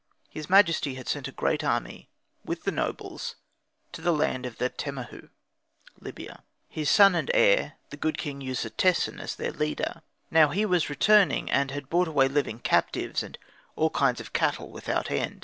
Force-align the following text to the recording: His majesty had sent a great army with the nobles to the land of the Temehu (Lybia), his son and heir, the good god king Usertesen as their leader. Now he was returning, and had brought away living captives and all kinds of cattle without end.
His 0.31 0.49
majesty 0.49 0.95
had 0.95 1.07
sent 1.07 1.27
a 1.27 1.31
great 1.31 1.63
army 1.63 2.09
with 2.43 2.63
the 2.63 2.71
nobles 2.71 3.35
to 3.91 4.01
the 4.01 4.11
land 4.11 4.47
of 4.47 4.57
the 4.57 4.67
Temehu 4.67 5.29
(Lybia), 5.99 6.41
his 6.67 6.89
son 6.89 7.13
and 7.13 7.29
heir, 7.35 7.73
the 7.91 7.97
good 7.97 8.17
god 8.17 8.23
king 8.23 8.41
Usertesen 8.41 9.19
as 9.19 9.35
their 9.35 9.51
leader. 9.51 10.01
Now 10.31 10.49
he 10.49 10.65
was 10.65 10.89
returning, 10.89 11.51
and 11.51 11.69
had 11.69 11.87
brought 11.87 12.07
away 12.07 12.27
living 12.27 12.57
captives 12.61 13.21
and 13.21 13.37
all 13.75 13.91
kinds 13.91 14.19
of 14.19 14.33
cattle 14.33 14.71
without 14.71 15.11
end. 15.11 15.39